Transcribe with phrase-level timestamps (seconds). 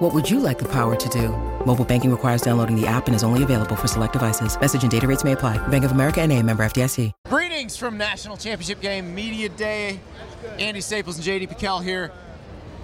[0.00, 1.28] What would you like the power to do?
[1.66, 4.58] Mobile banking requires downloading the app and is only available for select devices.
[4.58, 5.58] Message and data rates may apply.
[5.68, 7.12] Bank of America and a member FDIC.
[7.26, 10.00] Greetings from National Championship Game Media Day.
[10.58, 12.12] Andy Staples and JD PicKell here.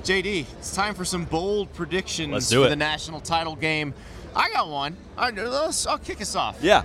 [0.04, 2.70] JD, it's time for some bold predictions Let's do for it.
[2.70, 3.94] the national title game.
[4.36, 4.94] I got one.
[5.16, 6.58] All right, let's- I'll kick us off.
[6.60, 6.82] Yeah.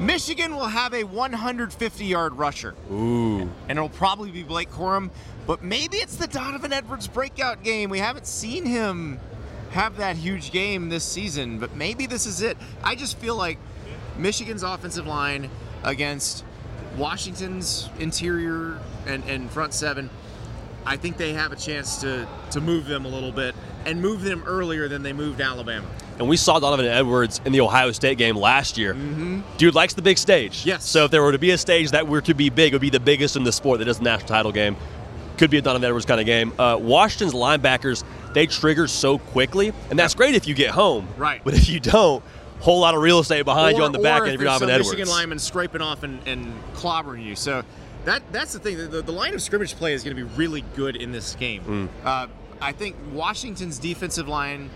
[0.00, 2.74] Michigan will have a 150 yard rusher.
[2.90, 3.40] Ooh.
[3.68, 5.10] and it'll probably be Blake Corum.
[5.46, 7.88] But maybe it's the Donovan Edwards breakout game.
[7.88, 9.18] We haven't seen him
[9.70, 12.56] have that huge game this season, but maybe this is it.
[12.82, 13.58] I just feel like
[14.18, 15.48] Michigan's offensive line
[15.82, 16.44] against
[16.96, 20.10] Washington's interior and, and front seven.
[20.84, 24.22] I think they have a chance to to move them a little bit and move
[24.22, 25.86] them earlier than they moved Alabama.
[26.18, 28.94] And we saw Donovan Edwards in the Ohio State game last year.
[28.94, 29.40] Mm-hmm.
[29.56, 30.66] Dude likes the big stage.
[30.66, 30.86] Yes.
[30.86, 32.82] So if there were to be a stage that were to be big, it would
[32.82, 34.76] be the biggest in the sport that is the national title game.
[35.40, 36.52] Could be a Donovan Edwards kind of game.
[36.58, 41.08] Uh, Washington's linebackers, they trigger so quickly, and that's great if you get home.
[41.16, 41.40] Right.
[41.42, 42.22] But if you don't,
[42.58, 44.68] whole lot of real estate behind you on the back or end if you're Donovan
[44.68, 44.90] some Edwards.
[44.90, 47.34] Michigan lineman scraping off and, and clobbering you.
[47.36, 47.62] So
[48.04, 48.76] that that's the thing.
[48.76, 51.62] The, the line of scrimmage play is going to be really good in this game.
[51.64, 51.88] Mm.
[52.04, 52.26] Uh,
[52.60, 54.68] I think Washington's defensive line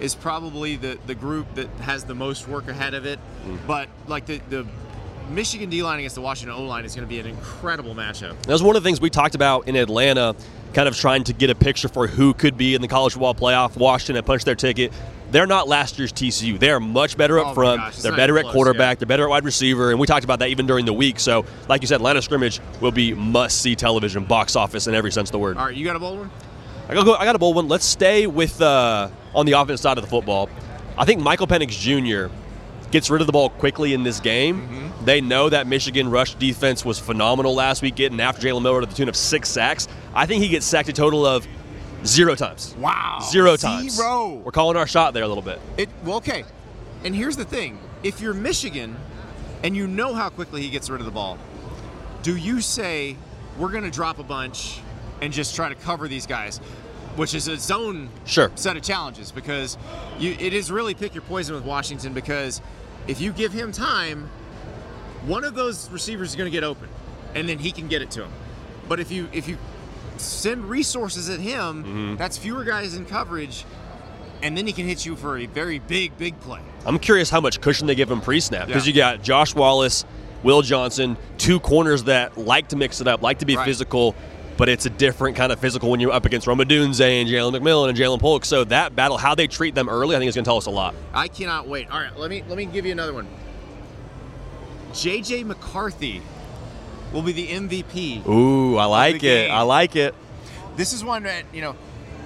[0.00, 3.20] is probably the, the group that has the most work ahead of it.
[3.46, 3.58] Mm.
[3.68, 4.66] But like the, the
[5.30, 8.40] Michigan D line against the Washington O line is going to be an incredible matchup.
[8.42, 10.34] That was one of the things we talked about in Atlanta,
[10.74, 13.34] kind of trying to get a picture for who could be in the college football
[13.34, 13.76] playoff.
[13.76, 14.92] Washington had punched their ticket.
[15.30, 16.58] They're not last year's TCU.
[16.58, 17.80] They're much better Oh up my front.
[17.82, 18.96] gosh, they're better at close, quarterback.
[18.96, 19.00] yeah.
[19.00, 19.90] They're better at wide receiver.
[19.90, 21.20] And we talked about that even during the week.
[21.20, 25.12] So, like you said, Atlanta scrimmage will be must see television, box office in every
[25.12, 25.58] sense of the word.
[25.58, 26.30] All right, you got a bold one?
[26.88, 27.68] I got, I got a bold one.
[27.68, 30.48] Let's stay with uh, on the offense side of the football.
[30.96, 32.34] I think Michael Penix Jr.
[32.90, 34.62] gets rid of the ball quickly in this game.
[34.62, 35.04] Mm-hmm.
[35.04, 38.86] They know that Michigan rush defense was phenomenal last week, getting after Jalen Milrow to
[38.86, 39.88] the tune of six sacks.
[40.14, 41.46] I think he gets sacked a total of
[42.04, 42.74] zero times.
[42.78, 43.20] Wow.
[43.22, 43.96] Zero times.
[43.96, 44.40] Zero.
[44.44, 45.60] We're calling our shot there a little bit.
[45.76, 46.44] It well, okay.
[47.04, 48.96] And here's the thing: if you're Michigan,
[49.62, 51.38] and you know how quickly he gets rid of the ball,
[52.22, 53.16] do you say
[53.58, 54.80] we're going to drop a bunch
[55.20, 56.60] and just try to cover these guys,
[57.18, 58.50] which is its own Sure.
[58.54, 59.76] set of challenges because
[60.18, 62.62] you it is really pick your poison with Washington because
[63.08, 64.30] if you give him time,
[65.26, 66.88] one of those receivers is going to get open,
[67.34, 68.30] and then he can get it to him.
[68.88, 69.58] But if you if you
[70.16, 72.16] send resources at him, Mm-hmm.
[72.16, 73.64] that's fewer guys in coverage,
[74.42, 76.60] and then he can hit you for a very big big play.
[76.86, 78.92] I'm curious how much cushion they give him pre-snap because Yeah.
[78.92, 80.04] you got Josh Wallace,
[80.44, 83.66] Will Johnson, two corners that like to mix it up, like to be Right.
[83.66, 84.14] physical,
[84.58, 87.56] but it's a different kind of physical when you're up against Rome Odunze and Jalen
[87.58, 88.44] McMillan and Ja'Lynn Polk.
[88.44, 90.66] So that battle, how they treat them early, I think is going to tell us
[90.66, 90.94] a lot.
[91.14, 91.88] I cannot wait.
[91.90, 93.26] All right, let me let me give you another one.
[94.92, 96.22] JJ McCarthy
[97.12, 98.26] will be the MVP.
[98.26, 99.50] Ooh, I like it.
[99.50, 100.14] I like it.
[100.76, 101.76] This is one that you know,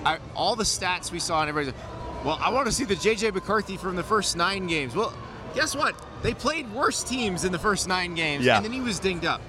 [0.04, 2.94] I, all the stats we saw and everybody's like, well, I want to see the
[2.96, 4.94] JJ McCarthy from the first nine games.
[4.94, 5.12] Well,
[5.54, 5.94] guess what?
[6.22, 8.56] They played worse teams in the first nine games, Yeah.
[8.56, 9.40] and then he was dinged up.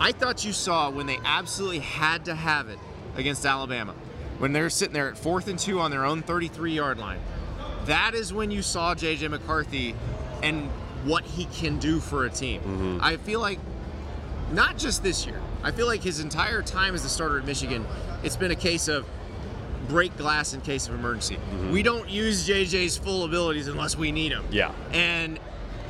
[0.00, 2.78] I thought you saw when they absolutely had to have it
[3.16, 3.94] against Alabama,
[4.38, 7.20] when they were sitting there at fourth and two on their own 33 yard line.
[7.86, 9.94] That is when you saw JJ McCarthy
[10.42, 10.68] and
[11.04, 12.60] what he can do for a team.
[12.60, 12.98] Mm-hmm.
[13.00, 13.60] I feel like
[14.52, 15.40] not just this year.
[15.62, 17.86] I feel like his entire time as the starter at Michigan,
[18.22, 19.06] it's been a case of
[19.88, 21.36] break glass in case of emergency.
[21.36, 21.72] Mm-hmm.
[21.72, 24.44] We don't use JJ's full abilities unless we need them.
[24.50, 24.72] Yeah.
[24.92, 25.38] And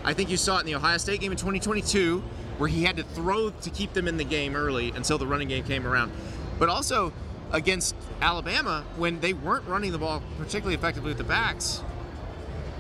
[0.04, 2.22] I think you saw it in the Ohio State game in 2022,
[2.58, 5.48] where he had to throw to keep them in the game early until the running
[5.48, 6.12] game came around.
[6.58, 7.12] But also
[7.52, 11.82] against Alabama, when they weren't running the ball particularly effectively with the backs,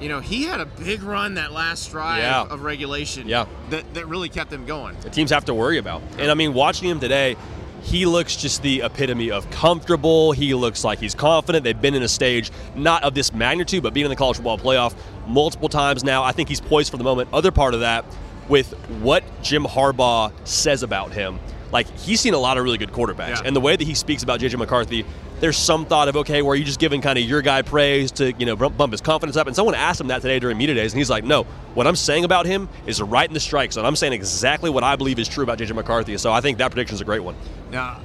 [0.00, 2.42] you know, he had a big run that last drive Yeah.
[2.42, 3.46] of regulation Yeah.
[3.70, 4.96] that, that really kept them going.
[5.00, 6.02] The teams have to worry about.
[6.18, 7.36] And I mean, watching him today,
[7.82, 10.32] he looks just the epitome of comfortable.
[10.32, 11.62] He looks like he's confident.
[11.64, 14.58] They've been in a stage not of this magnitude, but being in the college football
[14.58, 14.94] playoff
[15.26, 16.24] multiple times now.
[16.24, 17.28] I think he's poised for the moment.
[17.32, 18.04] Other part of that,
[18.48, 21.38] with what Jim Harbaugh says about him,
[21.72, 23.42] like he's seen a lot of really good quarterbacks, Yeah.
[23.44, 25.04] and the way that he speaks about JJ McCarthy,
[25.40, 28.32] there's some thought of okay, where you just giving kind of your guy praise to
[28.38, 29.46] you know bump his confidence up.
[29.46, 31.42] And someone asked him that today during media days, and he's like, no,
[31.74, 33.84] what I'm saying about him is right in the strike zone.
[33.84, 36.16] I'm saying exactly what I believe is true about JJ McCarthy.
[36.18, 37.34] So I think that prediction is a great one.
[37.70, 37.98] Now,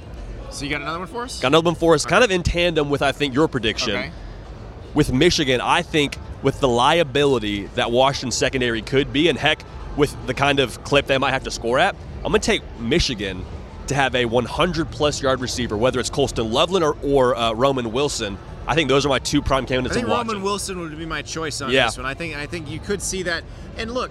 [0.50, 1.40] so you got another one for us?
[1.40, 4.10] Got another one for us, kind of in tandem with I think your prediction Okay.
[4.92, 9.62] with Michigan, I think with the liability that Washington secondary could be, and heck,
[9.96, 11.94] with the kind of clip they might have to score at,
[12.24, 13.44] I'm going to take Michigan
[13.88, 17.92] to have a 100 plus yard receiver, whether it's Colston Loveland or, or uh, Roman
[17.92, 18.38] Wilson.
[18.66, 19.96] I think those are my two prime candidates.
[19.96, 20.42] I think Roman watching.
[20.42, 21.86] Wilson would be my choice on Yeah.
[21.86, 22.06] this one.
[22.06, 23.42] I think I think you could see that.
[23.76, 24.10] And look,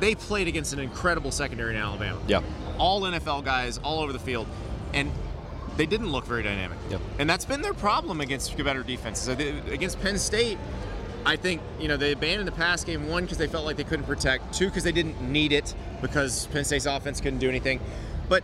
[0.00, 2.18] they played against an incredible secondary in Alabama.
[2.26, 2.40] Yeah.
[2.78, 4.46] All NFL guys all over the field,
[4.94, 5.10] and
[5.76, 6.78] they didn't look very dynamic.
[6.90, 7.00] Yep.
[7.18, 9.28] And that's been their problem against better defenses.
[9.28, 10.58] Against Penn State,
[11.24, 13.84] I think you know they abandoned the pass game one because they felt like they
[13.84, 17.80] couldn't protect, two because they didn't need it because Penn State's offense couldn't do anything.
[18.28, 18.42] But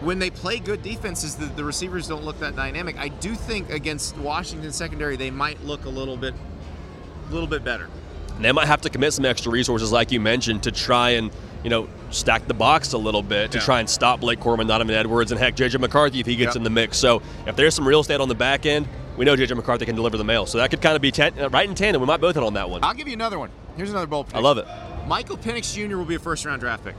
[0.00, 2.98] when they play good defenses, the, the receivers don't look that dynamic.
[2.98, 6.34] I do think against Washington secondary, they might look a little bit,
[7.28, 7.88] a little bit better.
[8.36, 11.30] And they might have to commit some extra resources, like you mentioned, to try and
[11.64, 13.64] you know stack the box a little bit to Yeah.
[13.64, 16.56] try and stop Blake Corum, Donovan Edwards, and heck, JJ McCarthy if he gets Yep.
[16.56, 16.96] in the mix.
[16.98, 18.86] So if there's some real estate on the back end,
[19.16, 20.46] we know JJ McCarthy can deliver the mail.
[20.46, 22.00] So that could kind of be uh, right in tandem.
[22.00, 22.84] We might both hit on that one.
[22.84, 23.50] I'll give you another one.
[23.76, 24.66] Here's another bold I love it.
[25.06, 25.96] Michael Penix Jr.
[25.96, 26.94] will be a first round draft pick.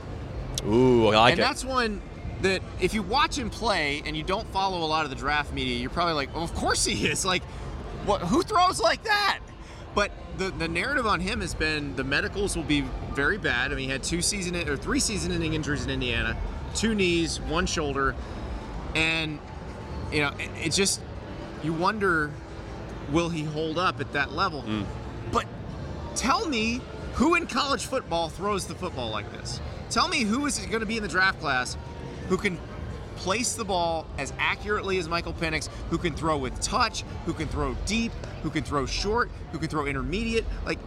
[0.65, 1.43] Ooh, I like and it.
[1.43, 2.01] And that's one
[2.41, 5.53] that if you watch him play and you don't follow a lot of the draft
[5.53, 7.25] media, you're probably like, well, of course he is.
[7.25, 7.43] Like,
[8.05, 8.21] what?
[8.21, 9.39] Who throws like that?
[9.95, 12.81] But the, the narrative on him has been the medicals will be
[13.13, 13.71] very bad.
[13.71, 16.37] I mean, he had two season or three season-ending injuries in Indiana,
[16.75, 18.15] two knees, one shoulder,
[18.93, 19.39] and
[20.11, 21.01] you know, it, it's just
[21.63, 22.31] you wonder,
[23.11, 24.63] will he hold up at that level?
[24.63, 24.85] Mm.
[25.31, 25.45] But
[26.15, 26.81] tell me
[27.13, 29.59] who in college football throws the football like this.
[29.89, 31.77] Tell me who is going to be in the draft class
[32.29, 32.59] who can
[33.15, 37.47] place the ball as accurately as Michael Penix, who can throw with touch, who can
[37.47, 38.11] throw deep,
[38.43, 40.45] who can throw short, who can throw intermediate.
[40.65, 40.77] Like,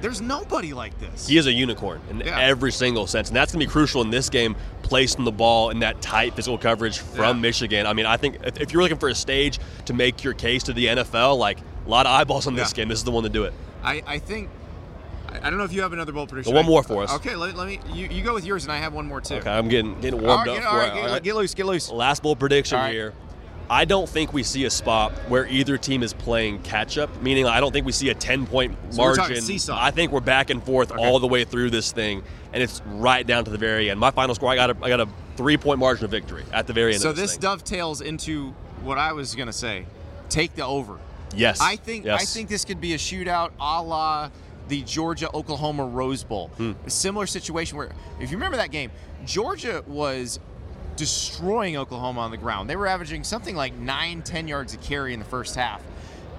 [0.00, 1.28] there's nobody like this.
[1.28, 2.40] He is a unicorn in Yeah.
[2.40, 4.56] every single sense, and that's going to be crucial in this game.
[4.92, 7.40] Placing the ball in that tight physical coverage from Yeah.
[7.40, 7.86] Michigan.
[7.86, 10.64] I mean, I think if, if you're looking for a stage to make your case
[10.64, 12.76] to the NFL, like a lot of eyeballs on this Yeah.
[12.82, 13.54] game, this is the one to do it.
[13.82, 14.50] I, I think.
[15.30, 16.52] I don't know if you have another bold prediction.
[16.52, 17.10] Well, one more for us.
[17.14, 17.80] Okay, let, let me.
[17.94, 19.36] You, you go with yours, and I have one more too.
[19.36, 20.92] Okay, I'm getting getting warmed right, up get, for all it.
[20.92, 21.22] get, All right.
[21.22, 21.90] get loose, get loose.
[21.90, 22.92] Last bold prediction All right.
[22.92, 23.14] here.
[23.72, 27.46] I don't think we see a spot where either team is playing catch up, meaning
[27.46, 29.40] I don't think we see a 10 point So we're margin.
[29.40, 29.78] seesaw.
[29.82, 31.02] I think we're back and forth Okay.
[31.02, 32.22] all the way through this thing,
[32.52, 33.98] and it's right down to the very end.
[33.98, 35.08] My final score, I got a, I got a
[35.38, 38.50] three point margin of victory at the very end So of this, this dovetails into
[38.82, 39.86] what I was gonna say.
[40.28, 40.98] Take the over.
[41.34, 41.58] yes.
[41.62, 42.20] I think yes.
[42.20, 44.28] I think this could be a shootout a la
[44.68, 46.48] the Georgia Oklahoma Rose Bowl.
[46.58, 46.72] Hmm.
[46.86, 47.90] A similar situation where
[48.20, 48.90] if you remember that game,
[49.24, 50.40] Georgia was
[50.96, 52.68] destroying Oklahoma on the ground.
[52.68, 55.82] They were averaging something like 9 10 yards a carry in the first half.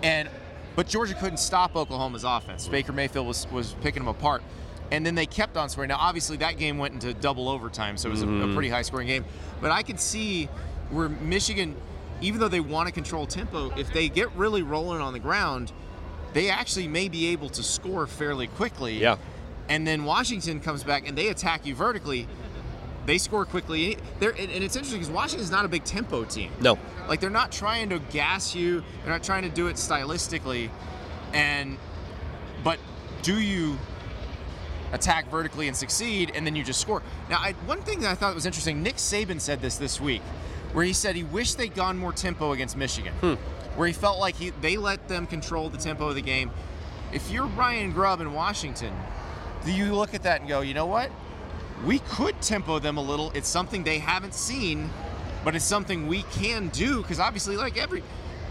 [0.02, 0.30] And
[0.76, 2.68] but Georgia couldn't stop Oklahoma's offense.
[2.68, 4.44] Baker Mayfield was was picking them apart.
[4.92, 5.88] And then they kept on scoring.
[5.88, 8.54] Now, obviously, that game went into double overtime, so it was a, a mm-hmm.
[8.54, 9.26] pretty high scoring game.
[9.60, 10.46] But I could see
[10.92, 11.76] where Michigan,
[12.22, 15.72] even though they want to control tempo, if they get really rolling on the ground,
[16.34, 19.00] they actually may be able to score fairly quickly.
[19.00, 19.18] Yeah.
[19.70, 22.28] And then Washington comes back and they attack you vertically.
[23.06, 23.98] They score quickly.
[24.20, 26.52] They're, and it's interesting because Washington's not a big tempo team.
[26.62, 26.78] No.
[27.08, 28.84] Like they're not trying to gas you.
[29.04, 30.70] They're not trying to do it stylistically.
[31.34, 31.78] And
[32.64, 32.80] but
[33.22, 33.78] do you
[34.94, 37.02] attack vertically and succeed and then you just score?
[37.30, 40.22] Now, I, one thing that I thought was interesting, Nick Saban said this this week,
[40.72, 43.34] where he said he wished they'd gone more tempo against Michigan, hmm.
[43.78, 46.52] where he felt like he, they let them control the tempo of the game.
[47.12, 48.94] If you're Ryan Grubb in Washington,
[49.66, 51.12] do you look at that and go, you know what?
[51.85, 53.31] We could tempo them a little.
[53.31, 54.90] It's something they haven't seen,
[55.44, 58.04] but it's something we can do because obviously, like every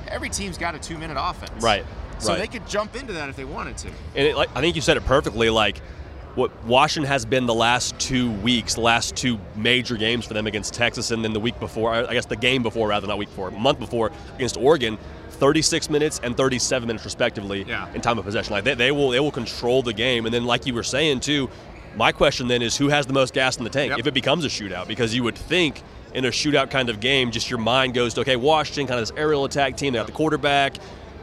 [0.09, 1.85] every team's got a two minute offense, Right,
[2.19, 2.39] So right.
[2.41, 3.89] they could jump into that if they wanted to.
[4.15, 5.49] And it, like I think you said it perfectly.
[5.49, 5.79] Like
[6.35, 10.75] what Washington has been the last two weeks, last two major games for them against
[10.75, 13.49] Texas, and then the week before, I guess the game before, rather not week before,
[13.49, 14.99] a month before against Oregon.
[15.31, 17.93] 36 minutes and 37 minutes respectively Yeah.
[17.95, 18.53] in time of possession.
[18.53, 20.25] Like they, they will they will control the game.
[20.27, 21.51] And then like you were saying too,
[21.97, 23.99] my question then is who has the most gas in the tank Yep.
[24.01, 24.87] if it becomes a shootout?
[24.89, 25.83] Because you would think
[26.15, 29.07] in a shootout kind of game, just your mind goes to okay, Washington, kind of
[29.09, 29.93] this aerial attack team.
[29.93, 30.75] They got the quarterback.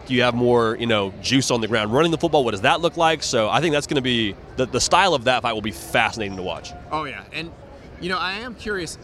[0.08, 2.44] Do you have more, you know, juice on the ground running the football?
[2.44, 3.22] What does that look like?
[3.22, 5.72] So I think that's going to be the, the style of that fight will be
[5.72, 6.72] fascinating to watch.
[6.92, 7.52] Oh yeah, and
[8.02, 8.98] you know I am curious.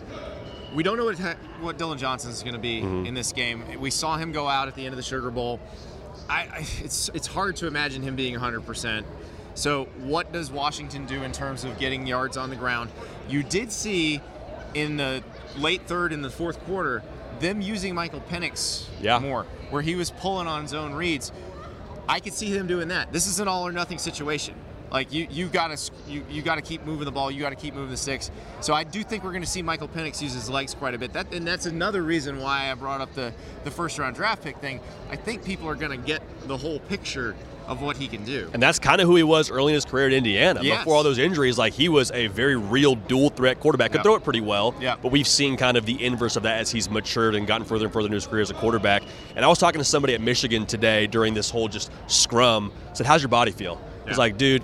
[0.73, 1.17] We don't know what
[1.61, 3.05] what Dillon Johnson is going to be Mm-hmm.
[3.05, 3.63] in this game.
[3.79, 5.59] We saw him go out at the end of the Sugar Bowl.
[6.27, 9.03] I, I it's it's hard to imagine him being 100%.
[9.55, 12.91] So what does Washington do in terms of getting yards on the ground?
[13.29, 14.21] You did see
[14.73, 15.23] in the
[15.57, 17.01] late third and the fourth quarter
[17.39, 19.19] them using Michael Penix Yeah.
[19.19, 21.31] more, where he was pulling on his own reads.
[22.07, 23.11] I could see him doing that.
[23.11, 24.53] This is an all or nothing situation.
[24.91, 27.31] Like you, you gotta you, you gotta keep moving the ball.
[27.31, 28.29] You gotta keep moving the sticks.
[28.61, 30.97] So I do think we're going to see Michael Penix use his legs quite a
[30.97, 31.11] bit.
[31.13, 33.33] That and that's another reason why I brought up the
[33.63, 34.79] the first round draft pick thing.
[35.09, 37.35] I think people are going to get the whole picture
[37.67, 38.49] of what he can do.
[38.53, 40.61] And that's kind of who he was early in his career at Indiana.
[40.63, 40.79] Yes.
[40.79, 43.91] Before all those injuries, like he was a very real dual threat quarterback.
[43.91, 44.03] Could Yeah.
[44.03, 44.75] throw it pretty well.
[44.79, 44.95] Yeah.
[45.01, 47.85] But we've seen kind of the inverse of that as he's matured and gotten further
[47.85, 49.03] and further into his career as a quarterback.
[49.35, 52.71] And I was talking to somebody at Michigan today during this whole just scrum.
[52.93, 54.63] Said, "How's your body feel?" He's like, "Dude,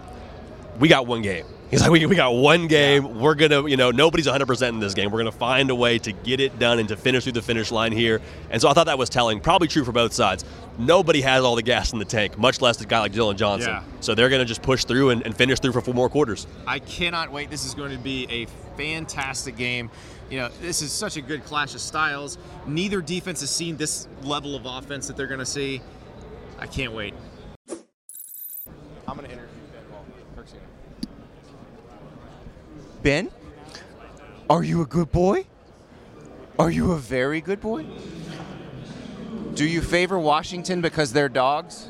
[0.79, 3.20] we got one game." He's like, we, we got one game.
[3.22, 5.10] We're going to, you know, nobody's 100% in this game.
[5.10, 7.42] We're going to find a way to get it done and to finish through the
[7.42, 8.20] finish line here.
[8.50, 9.40] And so I thought that was telling.
[9.40, 10.44] Probably true for both sides.
[10.78, 13.70] Nobody has all the gas in the tank, much less a guy like Dillon Johnson.
[13.72, 13.84] Yeah.
[14.01, 16.46] So they're going to just push through and, and finish through for four more quarters.
[16.68, 17.50] I cannot wait.
[17.50, 19.90] This is going to be a fantastic game.
[20.30, 22.38] You know, this is such a good clash of styles.
[22.68, 25.82] Neither defense has seen this level of offense that they're going to see.
[26.60, 27.13] I can't wait.
[27.70, 27.78] I'm
[29.18, 30.06] going to interview Ben Ball.
[30.36, 30.66] Kirk's gonna-
[33.03, 33.31] Ben,
[34.50, 35.46] are you a good boy?
[36.60, 37.86] Are you a very good boy?
[39.55, 41.89] Do you favor Washington because they're dogs?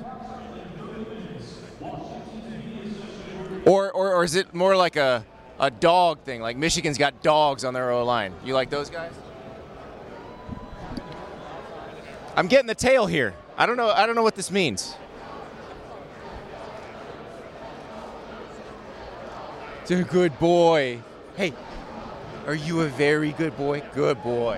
[3.65, 5.25] Or, or, or is it more like a,
[5.59, 6.41] a dog thing?
[6.41, 8.33] Like Michigan's got dogs on their O line.
[8.45, 9.11] You like those guys?
[12.37, 13.33] I'm getting the tail here.
[13.57, 13.89] I don't know.
[13.89, 14.95] I don't know what this means.
[19.89, 21.01] A good boy.
[21.35, 21.53] Hey,
[22.47, 23.83] are you a very good boy?
[23.93, 24.57] Good boy.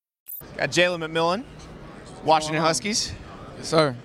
[0.57, 1.43] Got Jalen McMillan,
[2.23, 3.11] Washington Huskies.
[3.57, 3.95] Yes, sir.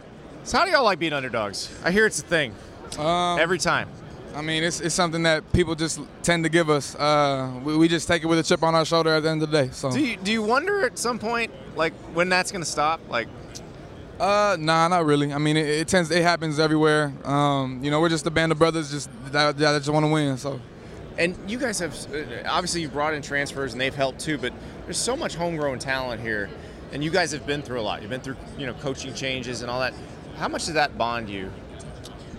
[0.45, 1.71] So how do y'all like being underdogs?
[1.85, 2.55] I hear it's a thing
[2.99, 3.88] Um, every time.
[4.35, 6.95] I mean, it's, it's something that people just tend to give us.
[6.95, 9.43] Uh, we, we just take it with a chip on our shoulder at the end
[9.43, 9.71] of the day.
[9.73, 13.00] So, Do you, do you wonder at some point, like, when that's going to stop?
[13.09, 13.28] Like,
[14.21, 15.33] uh, nah, not really.
[15.33, 17.12] I mean, it, it tends, it happens everywhere.
[17.25, 20.12] Um, you know, we're just a band of brothers, just that, that just want to
[20.12, 20.37] win.
[20.37, 20.61] So,
[21.18, 24.52] and you guys have uh, obviously you brought in transfers and they've helped too, but
[24.85, 26.49] there's so much homegrown talent here,
[26.92, 28.02] and you guys have been through a lot.
[28.02, 29.94] You've been through, you know, coaching changes and all that.
[30.37, 31.50] How much does that bond you?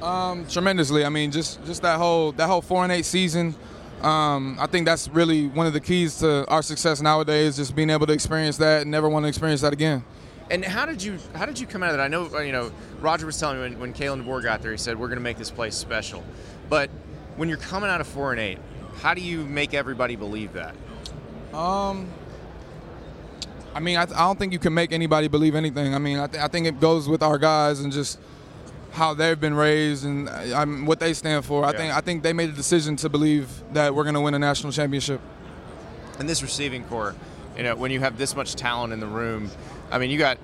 [0.01, 1.05] um, tremendously.
[1.05, 3.55] I mean, just just that whole that whole four and eight season.
[4.01, 7.57] Um, I think that's really one of the keys to our success nowadays.
[7.57, 10.03] Just being able to experience that and never want to experience that again.
[10.49, 12.03] And how did you how did you come out of that?
[12.03, 14.71] I know uh, you know Roger was telling me when, when Kalen DeBoer got there,
[14.71, 16.23] he said we're going to make this place special.
[16.69, 16.89] But
[17.37, 18.57] when you're coming out of four and eight,
[18.97, 20.75] how do you make everybody believe that?
[21.53, 22.09] Um,
[23.73, 25.95] I mean, I, I don't think you can make anybody believe anything.
[25.95, 28.19] I mean, I, th- I think it goes with our guys and just
[28.91, 31.63] how they've been raised and uh, what they stand for.
[31.63, 34.33] I think I think they made a decision to believe that we're going to win
[34.33, 35.21] a national championship.
[36.19, 37.15] And this receiving corps,
[37.55, 39.51] you know, when you have this much talent in the room,
[39.91, 40.39] I mean, you got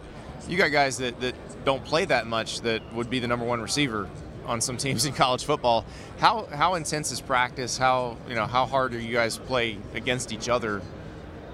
[0.47, 1.33] you got guys that, that
[1.65, 4.07] don't play that much that would be the number one receiver
[4.45, 5.85] on some teams in college football.
[6.19, 7.77] How how intense is practice?
[7.77, 10.81] How you know how hard do you guys play against each other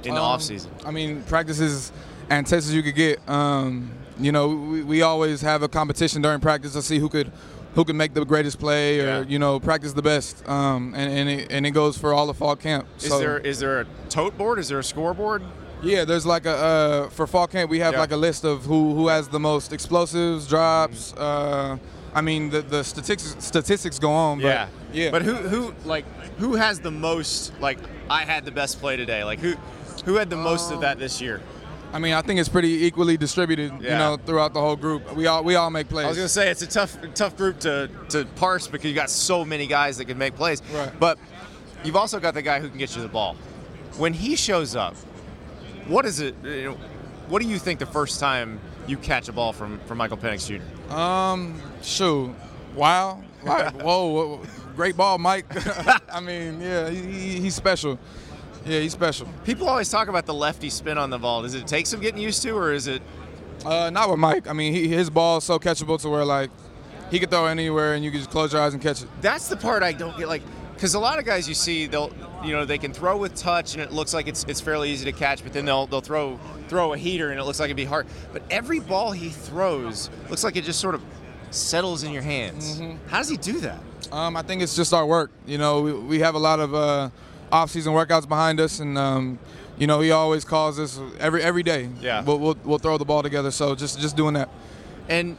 [0.03, 0.72] in the Um, off season?
[0.86, 1.91] I mean, practice is
[2.29, 3.27] as intense as you could get.
[3.29, 7.31] Um, you know, we, we always have a competition during practice to see who could
[7.75, 9.24] who could make the greatest play or Yeah.
[9.27, 10.48] you know practice the best.
[10.50, 12.88] Um, and and it, and it goes for all the fall camp.
[12.98, 14.60] Is So- there is there a tote board?
[14.60, 15.43] Is there a scoreboard?
[15.81, 18.00] Yeah, there's like a uh, for fall camp we have Yeah.
[18.00, 21.13] like a list of who who has the most explosives, drops.
[21.13, 21.77] Uh,
[22.13, 24.39] I mean the the statistics statistics go on.
[24.39, 25.12] But yeah, yeah.
[25.12, 26.05] But who who like
[26.38, 27.77] who has the most like
[28.09, 29.24] I had the best play today?
[29.24, 29.55] Like who
[30.05, 31.39] who had the most of that this year?
[31.93, 33.71] I mean I think it's pretty equally distributed.
[33.81, 33.91] Yeah.
[33.93, 35.15] You know throughout the whole group.
[35.15, 36.05] We all we all make plays.
[36.05, 39.09] I was gonna say it's a tough tough group to to parse because you got
[39.09, 40.62] so many guys that can make plays.
[40.74, 40.91] Right.
[41.00, 41.17] But
[41.86, 43.36] you've also got the guy who can get you the ball.
[43.98, 44.95] When he shows up,
[45.89, 46.36] what is it?
[46.43, 46.77] You know,
[47.27, 50.48] what do you think the first time you catch a ball from from Michael Penix
[50.48, 50.93] Jr.?
[50.93, 52.34] Um, shoot,
[52.75, 54.41] wow, like, whoa, whoa,
[54.75, 55.46] great ball, Mike.
[56.13, 58.00] I mean, yeah, he, he- he's special.
[58.65, 59.27] Yeah, he's special.
[59.46, 61.43] People always talk about the lefty spin on the ball.
[61.43, 63.01] Does it take some getting used to, or is it?
[63.65, 64.48] Uh, not with Mike.
[64.48, 66.50] I mean, he, his ball is so catchable to where like
[67.12, 69.08] he could throw anywhere and you can just close your eyes and catch it.
[69.22, 70.27] That's the part I don't get.
[70.27, 70.41] Like,
[70.79, 72.09] because a lot of guys you see, they'll,
[72.41, 75.03] you know, they can throw with touch and it looks like it's it's fairly easy
[75.03, 77.75] to catch, but then they'll they'll throw throw a heater and it looks like it'd
[77.75, 78.07] be hard.
[78.31, 81.01] But every ball he throws looks like it just sort of
[81.51, 82.81] settles in your hands.
[83.07, 83.81] How does he do that?
[84.13, 85.31] Um, I think it's just our work.
[85.45, 87.09] You know, we, we have a lot of uh,
[87.51, 89.38] off-season workouts behind us, and um,
[89.77, 91.89] you know, he always calls us every every day.
[92.00, 92.24] Yeah.
[92.24, 93.51] We'll, we'll, we'll throw the ball together.
[93.51, 94.50] So just just doing that.
[95.09, 95.36] And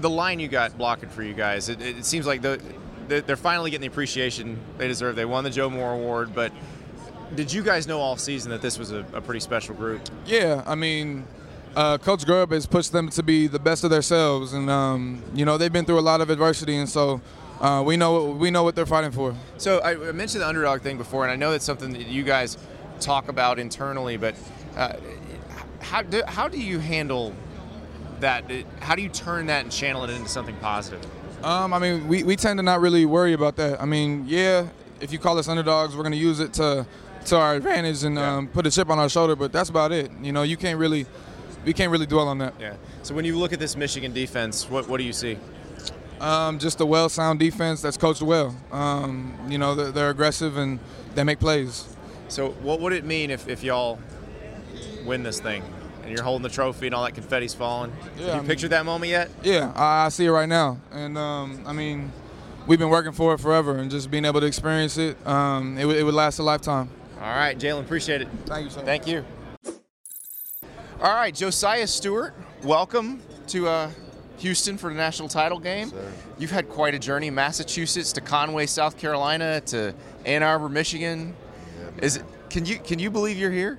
[0.00, 2.60] the line you got blocking for you guys, it, it seems like the,
[3.08, 5.16] they're finally getting the appreciation they deserve.
[5.16, 6.52] They won the Joe Moore Award, but
[7.34, 10.02] did you guys know all season that this was a, a pretty special group?
[10.26, 11.26] Yeah, I mean,
[11.76, 15.44] uh, Coach Grubb has pushed them to be the best of themselves, and um, you
[15.44, 17.20] know they've been through a lot of adversity, and so
[17.60, 19.34] uh, we know we know what they're fighting for.
[19.58, 22.58] So I mentioned the underdog thing before, and I know that's something that you guys
[23.00, 24.34] talk about internally, but
[24.76, 24.94] uh,
[25.80, 27.34] how do, how do you handle
[28.20, 28.44] that?
[28.80, 31.04] How do you turn that and channel it into something positive?
[31.44, 33.80] Um, I mean, we, we tend to not really worry about that.
[33.80, 34.66] I mean, yeah,
[35.00, 36.86] if you call us underdogs, we're going to use it to
[37.26, 38.36] to our advantage and Yeah.
[38.36, 40.10] um, put a chip on our shoulder, but that's about it.
[40.22, 41.06] You know, you can't really
[41.64, 42.54] we can't really dwell on that.
[42.60, 42.74] Yeah.
[43.02, 45.38] So when you look at this Michigan defense, what what do you see?
[46.20, 48.54] Um, just a well sound defense that's coached well.
[48.72, 50.78] Um, you know, they're, they're aggressive and
[51.14, 51.86] they make plays.
[52.28, 53.98] So what would it mean if, if y'all
[55.04, 55.62] win this thing
[56.04, 57.92] and you're holding the trophy and all that confetti's falling?
[58.16, 59.30] Yeah, Have I you mean- pictured that moment yet?
[59.42, 62.12] Yeah, I, I see it right now, and um, I mean,
[62.66, 65.84] we've been working for it forever, and just being able to experience it, um, it,
[65.86, 66.90] would- it would last a lifetime.
[67.20, 68.28] All right, Jalen, appreciate it.
[68.46, 68.80] Thank you, sir.
[68.82, 69.24] Thank you.
[71.00, 73.90] All right, Josaiah Stewart, welcome to uh,
[74.38, 75.90] Houston for the national title game.
[76.38, 79.94] You've had quite a journey, Massachusetts to Conway, South Carolina to
[80.24, 81.34] Ann Arbor, Michigan.
[82.00, 82.24] Is it?
[82.50, 83.78] Can you can you believe you're here?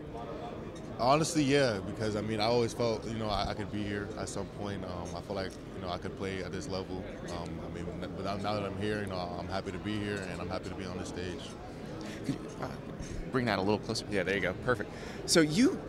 [0.99, 4.07] Honestly, yeah, because I mean, I always felt you know I, I could be here
[4.17, 4.83] at some point.
[4.85, 7.03] Um, I feel like you know I could play at this level.
[7.29, 7.85] Um, I mean,
[8.15, 10.69] but now that I'm here, you know, I'm happy to be here and I'm happy
[10.69, 11.41] to be on the stage.
[13.31, 14.05] Bring that a little closer.
[14.09, 14.53] Yeah, there you go.
[14.63, 14.89] Perfect.
[15.25, 15.79] So you,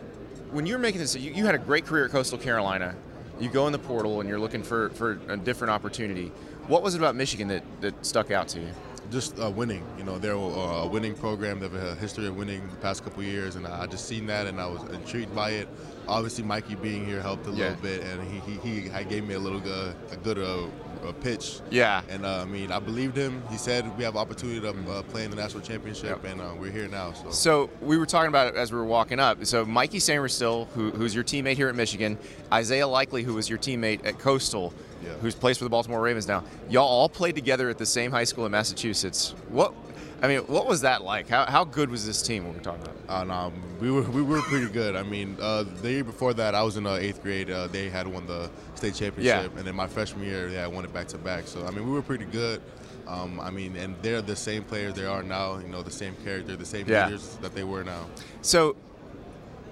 [0.51, 2.95] when you were making this, you, you had a great career at Coastal Carolina.
[3.39, 6.31] You go in the portal and you're looking for, for a different opportunity.
[6.67, 8.71] What was it about Michigan that, that stuck out to you?
[9.09, 10.37] Just uh, winning, you know, they're a
[10.83, 11.59] a winning program.
[11.59, 14.47] They have a history of winning the past couple years, and I just seen that,
[14.47, 15.69] and I was intrigued by it.
[16.09, 17.69] Obviously, Mikey being here helped a Yeah.
[17.69, 20.65] little bit, and he he, he gave me a little uh, a good uh,
[21.05, 21.59] uh, pitch.
[21.69, 22.01] Yeah.
[22.09, 23.41] And uh, I mean, I believed him.
[23.49, 26.25] He said we have opportunity to uh, play in the national championship, Yep.
[26.25, 27.13] and uh, we're here now.
[27.13, 27.31] So.
[27.31, 29.45] So we were talking about it as we were walking up.
[29.45, 32.17] So Mikey Sainristil, who, who's your teammate here at Michigan,
[32.51, 35.13] Isaiah Likely, who was your teammate at Coastal, Yeah.
[35.21, 36.43] who's plays for the Baltimore Ravens now.
[36.69, 39.33] Y'all all played together at the same high school in Massachusetts.
[39.49, 39.73] What,
[40.21, 41.27] I mean, what was that like?
[41.27, 42.45] How, how good was this team?
[42.47, 43.21] What we're talking about?
[43.21, 44.95] And um, we were we were pretty good.
[44.95, 47.51] I mean, uh, the year before that, I was in uh, eighth grade.
[47.51, 50.85] Uh, they had won the state championship, and then my freshman year, they had won
[50.85, 51.47] it back to back.
[51.47, 52.61] So I mean, we were pretty good.
[53.07, 55.59] Um, I mean, and they're the same players they are now.
[55.59, 57.05] You know, the same character, the same Yeah.
[57.05, 58.07] leaders that they were now.
[58.41, 58.75] So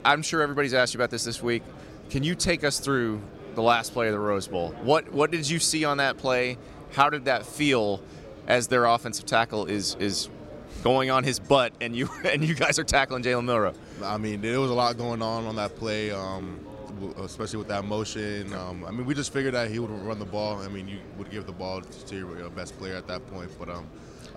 [0.05, 1.63] I'm sure everybody's asked you about this this week.
[2.09, 3.19] Can you take us through
[3.55, 4.75] the last play of the Rose Bowl?
[4.83, 6.57] What what did you see on that play?
[6.93, 8.01] How did that feel
[8.47, 10.29] as their offensive tackle is is
[10.83, 13.75] going on his butt and you and you guys are tackling Jalen Milrow?
[14.03, 16.59] I mean, there was a lot going on on that play, um,
[17.17, 18.53] especially with that motion.
[18.53, 20.61] Um, I mean, we just figured that he would run the ball.
[20.61, 23.49] I mean, you would give the ball to your best player at that point.
[23.57, 23.87] But um,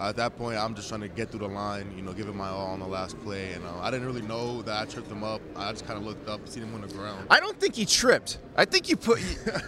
[0.00, 2.34] at that point, I'm just trying to get through the line, you know, give it
[2.34, 3.52] my all on the last play.
[3.52, 5.40] And uh, I didn't really know that I tripped him up.
[5.56, 7.26] I just kind of looked up, seen him on the ground.
[7.30, 8.38] I don't think he tripped.
[8.56, 9.20] I think you put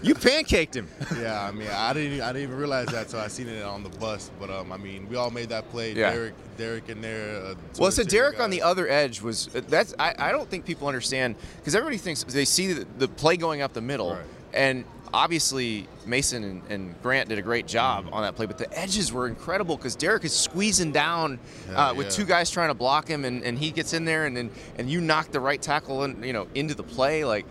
[0.03, 0.88] you, pancaked him.
[1.19, 3.83] yeah, I mean, I didn't, I didn't even realize that, so I seen it on
[3.83, 4.31] the bus.
[4.38, 5.93] But um, I mean, we all made that play.
[5.93, 6.12] Yeah.
[6.12, 7.43] Derek, Derek in there.
[7.45, 10.87] Uh, Well, so Derek on the other edge was that's I, I don't think people
[10.88, 14.25] understand because everybody thinks they see the, the play going up the middle Right.
[14.53, 18.14] and obviously Mason and, and Grant did a great job Mm-hmm.
[18.14, 21.38] on that play, but the edges were incredible because Derek is squeezing down
[21.75, 22.11] uh, with yeah.
[22.12, 24.88] two guys trying to block him and, and he gets in there and then and
[24.90, 27.46] you knock the right tackle in, you know into the play like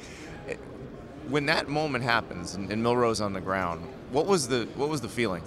[0.48, 0.60] it-
[1.28, 5.02] when that moment happens and, and Milrow's on the ground, what was the what was
[5.02, 5.44] the feeling?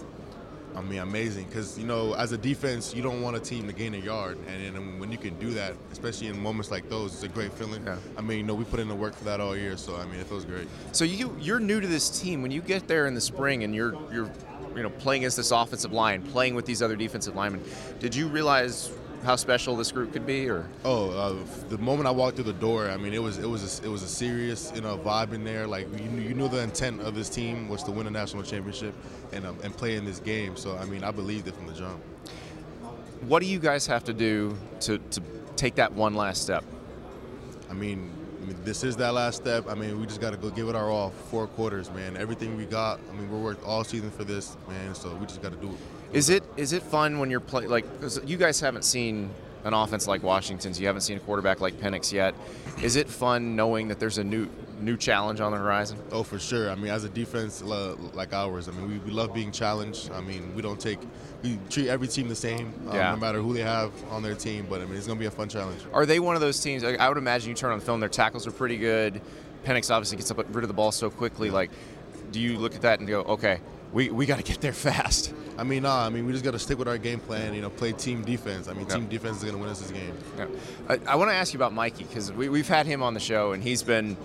[0.75, 1.47] I mean, amazing.
[1.47, 4.39] Because you know, as a defense, you don't want a team to gain a yard,
[4.49, 7.53] and, then when you can do that, especially in moments like those, it's a great
[7.53, 7.85] feeling.
[7.85, 7.97] Yeah.
[8.17, 10.05] I mean, you know, we put in the work for that all year, so I
[10.07, 10.69] mean, it feels great.
[10.93, 12.43] So you you're new to this team.
[12.43, 14.31] When you get there in the spring and you're you're
[14.75, 17.63] you know playing against this offensive line, playing with these other defensive linemen,
[18.01, 18.91] did you realize
[19.25, 20.49] how special this group could be?
[20.49, 21.37] Or Oh, uh,
[21.69, 23.89] the moment I walked through the door, I mean, it was it was a, it
[23.89, 25.67] was a serious you know vibe in there.
[25.67, 28.43] Like you, knew- you knew the intent of this team was to win a national
[28.43, 28.95] championship
[29.33, 30.57] and um, and play in this game.
[30.57, 32.01] So I mean, I believed it from the jump.
[33.23, 35.23] what do you guys have to do to to
[35.57, 36.65] take that one last step?
[37.71, 38.11] I mean,
[38.43, 39.65] I mean, this is that last step.
[39.69, 41.11] I mean, we just got to go give it our all.
[41.31, 42.17] Four quarters, man.
[42.17, 42.99] Everything we got.
[43.09, 44.95] I mean, we worked all season for this, man.
[44.95, 45.79] So we just got to do it.
[46.13, 49.31] Is it is it fun when you're play like 'cause you guys haven't seen
[49.65, 52.35] an offense like Washington's, you haven't seen a quarterback like Penix yet.
[52.83, 54.49] Is it fun knowing that there's a new
[54.81, 55.97] new challenge on the horizon?
[56.11, 56.69] Oh, for sure.
[56.71, 60.11] I mean, as a defense like ours, I mean, we, we love being challenged.
[60.11, 60.99] I mean, we don't take,
[61.45, 63.13] we treat every team the same, um, Yeah.
[63.13, 64.67] no matter who they have on their team.
[64.69, 65.81] But I mean, it's gonna be a fun challenge.
[65.95, 66.83] Are they one of those teams?
[66.85, 69.21] I I would imagine you turn on the film, their tackles are pretty good.
[69.65, 71.49] Penix obviously gets up rid of the ball so quickly.
[71.51, 71.71] Like,
[72.33, 73.61] do you look at that and go, okay,
[73.93, 75.32] we, we got to get there fast?
[75.59, 76.07] I mean, nah.
[76.07, 77.55] I mean, we just got to stick with our game plan.
[77.55, 78.69] You know, play team defense.
[78.69, 78.97] I mean, Yeah.
[78.97, 80.15] team defense is going to win us this game.
[80.37, 80.47] Yeah.
[80.89, 83.21] I, I want to ask you about Mikey because we, we've had him on the
[83.21, 84.17] show and he's been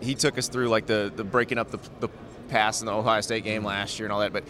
[0.00, 2.08] he took us through like the, the breaking up the, the
[2.48, 3.68] pass in the Ohio State game mm-hmm.
[3.68, 4.32] last year and all that.
[4.32, 4.44] But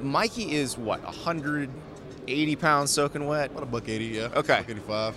[0.00, 3.52] Mikey is what 180 pounds soaking wet.
[3.52, 4.28] What a buck eighty, yeah.
[4.34, 4.58] Okay.
[4.58, 5.16] Buck eighty-five.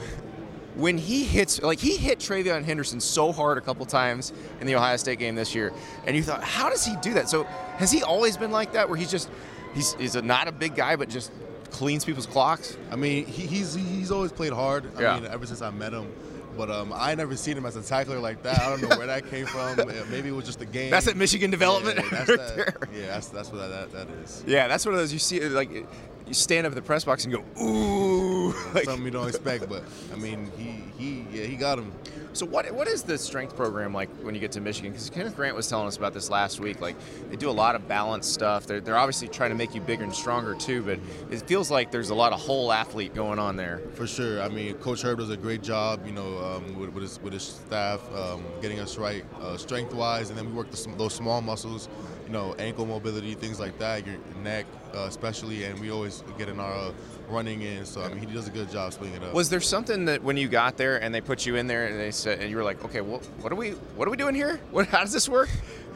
[0.76, 4.76] When he hits like he hit TreVeyon Henderson so hard a couple times in the
[4.76, 5.74] Ohio State game this year,
[6.08, 7.28] and you thought, how does he do that?
[7.28, 7.44] So
[7.78, 9.30] has he always been like that, where he's just
[9.74, 11.32] he's he's a, not a big guy but just
[11.72, 12.78] cleans people's clocks?
[12.92, 14.86] I mean, he, he's he's always played hard.
[14.98, 15.20] I Yeah.
[15.20, 16.12] mean, ever since I met him.
[16.58, 18.60] But um, I never seen him as a tackler like that.
[18.60, 19.78] I don't know where that came from.
[20.12, 20.92] Maybe it was just a game.
[20.92, 22.90] That's at Michigan development Yeah, that's right that-.
[22.94, 24.44] Yeah, that's that's what that, that is.
[24.46, 27.24] Yeah, that's one of those you see like you stand up at the press box
[27.24, 28.54] and go ooh.
[28.74, 31.94] Like, Something you don't expect, but I mean, he he yeah he got him.
[32.34, 34.92] So what what is the strength program like when you get to Michigan?
[34.92, 36.82] Because Kenneth Grant was telling us about this last week.
[36.82, 36.96] Like
[37.30, 38.66] they do a lot of balance stuff.
[38.66, 40.82] They're they're obviously trying to make you bigger and stronger too.
[40.82, 43.82] But it feels like there's a lot of whole athlete going on there.
[43.94, 44.42] For sure.
[44.42, 47.34] I mean, Coach Herb does a great job, you know, um, with, with, his, with
[47.34, 51.42] his staff, um, getting us right uh, strength-wise, and then we work the, those small
[51.42, 51.90] muscles,
[52.32, 54.66] you know, ankle mobility, things like that, your neck
[54.96, 56.94] uh, especially, and we always get in our uh,
[57.28, 57.86] running in.
[57.86, 59.34] So I mean, he does a good job swinging it up.
[59.34, 62.00] Was there something that when you got there and they put you in there and
[62.00, 64.34] they said and you were like, okay, well, what are we what are we doing
[64.34, 64.62] here?
[64.72, 65.50] What how does this work?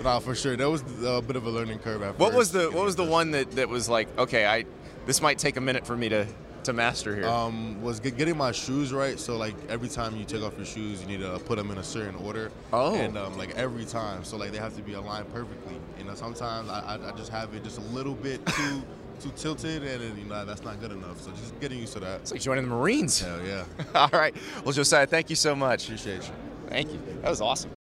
[0.03, 0.57] Nah, for sure.
[0.57, 2.97] That was a bit of a learning curve at What first, was the what was
[2.97, 4.65] the one that, that was like, okay, I
[5.05, 6.27] this might take a minute for me to
[6.65, 7.27] to master here.
[7.27, 9.19] Um, was get, getting my shoes right.
[9.19, 11.77] So like every time you take off your shoes, you need to put them in
[11.77, 12.51] a certain order.
[12.73, 12.95] Oh.
[12.95, 15.79] And um, like every time, so like they have to be aligned perfectly.
[15.97, 18.83] You know, sometimes I, I, I just have it just a little bit too
[19.19, 21.21] too tilted, and then, you know that's not good enough.
[21.21, 22.21] So just getting used to that.
[22.21, 23.21] it's like joining the Marines.
[23.21, 23.63] Hell yeah.
[23.95, 24.35] All right.
[24.63, 25.85] Well, Josaiah, thank you so much.
[25.85, 26.33] Appreciate you.
[26.67, 26.99] Thank you.
[27.21, 27.71] That was awesome.